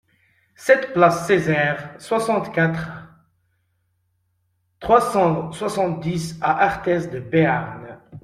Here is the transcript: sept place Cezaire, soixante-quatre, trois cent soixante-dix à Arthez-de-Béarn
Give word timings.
sept 0.55 0.93
place 0.95 1.27
Cezaire, 1.27 1.93
soixante-quatre, 1.99 2.89
trois 4.79 4.99
cent 4.99 5.51
soixante-dix 5.51 6.39
à 6.41 6.65
Arthez-de-Béarn 6.65 7.99